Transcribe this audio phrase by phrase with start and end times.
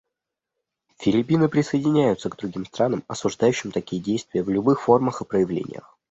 [0.97, 5.95] Филиппины присоединяются к другим странам, осуждающим такие действия в любых формах и проявлениях.